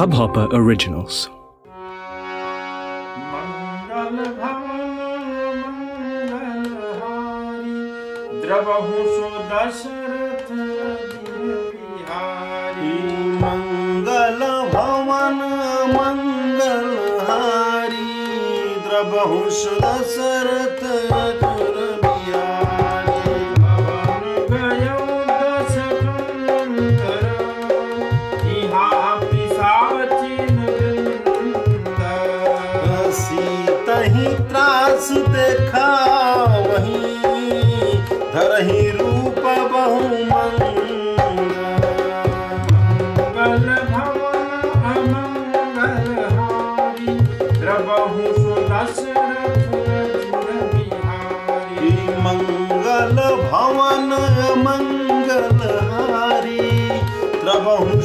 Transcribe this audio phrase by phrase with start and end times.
[0.00, 1.28] Hubhopper Originals.
[13.42, 14.40] मंगल
[14.72, 15.38] भवन
[15.96, 16.88] मंगल
[17.28, 18.34] हरी
[18.88, 21.09] द्रबहुष दशरथ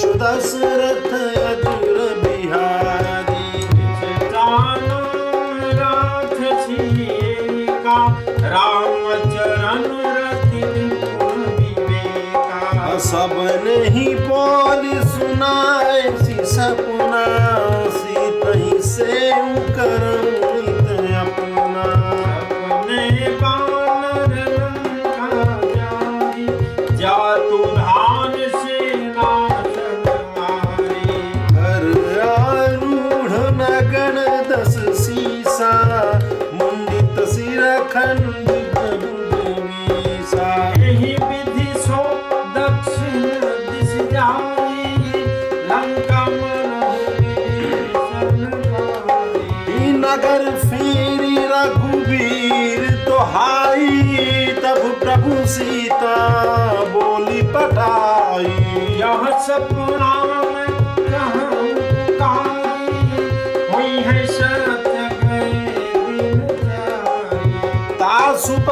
[0.00, 3.64] शिशु दशरथ अजुर बिहारी
[4.32, 5.00] जाना
[7.84, 7.96] का
[8.48, 9.84] राम चरण
[10.16, 10.62] रति
[13.08, 15.52] सबने ही बोल सुना
[50.02, 56.14] नगर फेरी रघुबीर तोहाई तब प्रभु सीता
[56.94, 58.46] बोली पटाई
[59.00, 60.10] यह सपना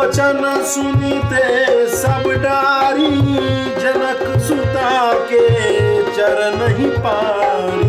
[0.08, 3.10] वचन सुनते सब डारी
[3.80, 5.42] जनक सुता के
[6.16, 7.87] चर नहीं पारी।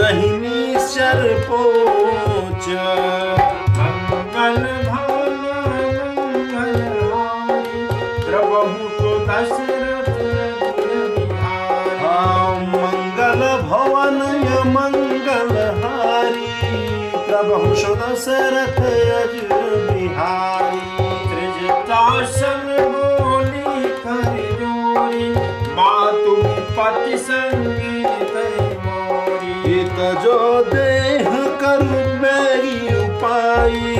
[0.00, 2.68] रहनी सर पोच।
[3.78, 4.87] मंगल
[30.22, 31.30] जो देह
[31.62, 31.82] कर
[32.22, 33.96] मेरी उपाई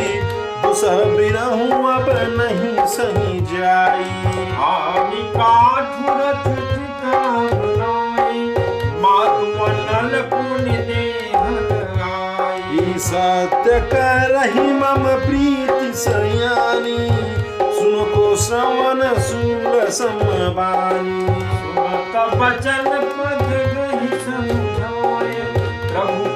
[0.62, 4.10] दूसर बिरहू अब नहीं सही जाई।
[4.68, 6.48] आमी काठुरत
[13.00, 16.98] सत्य कर करही मम प्रीति सयानी
[17.78, 21.20] सुन को श्रवण सुन समबानी
[21.52, 24.67] सुनत बचन पद गही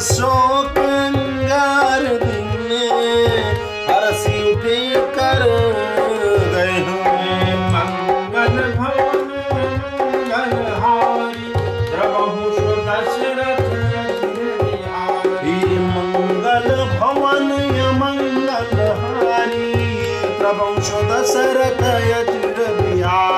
[0.00, 2.70] शोक अंगार दिन
[3.88, 4.76] हरसी उठे
[5.16, 5.42] कर
[6.52, 6.76] गए
[7.72, 11.48] मंगल भवन मंगल हारी,
[11.90, 12.44] प्रभु
[15.88, 17.50] मंगल भवन
[17.98, 19.68] मंगल हारी,
[20.38, 20.66] प्रभु
[21.10, 23.37] दशरथ यजुर बिहार।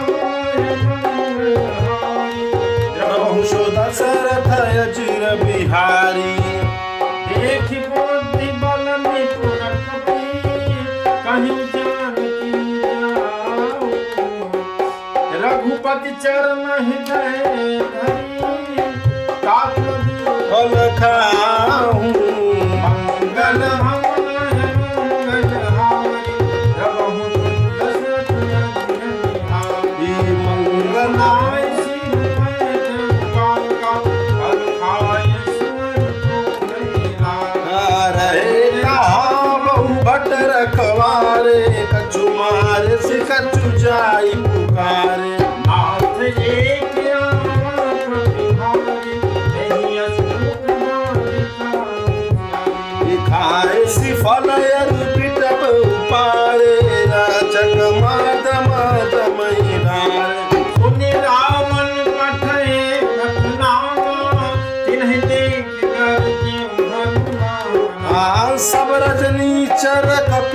[16.51, 17.10] चरण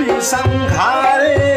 [0.07, 1.56] संघारे।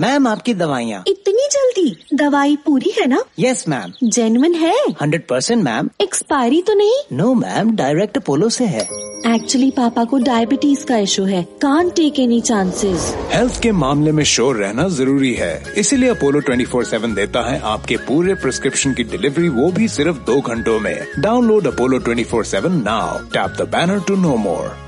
[0.00, 2.16] ma'am आपकी दवाइयाँ। इतनी जल्दी?
[2.16, 3.22] दवाई पूरी है ना?
[3.38, 4.74] यस मैम जेनुअन है?
[5.02, 6.94] हंड्रेड परसेंट मैम एक्सपायरी तो नहीं?
[7.12, 8.82] नो मैम डायरेक्ट अपोलो से है।
[9.26, 14.24] एक्चुअली पापा को डायबिटीज़ का इशू है। Can take any chances health के मामले में
[14.24, 19.70] श्योर रहना ज़रूरी है। इसीलिए अपोलो 24/7 देता है आपके पूरे प्रिस्क्रिप्शन की डिलीवरी वो
[19.72, 24.83] भी सिर्फ़ दो घंटों में। Download Apollo 24/7 now tap the banner to know more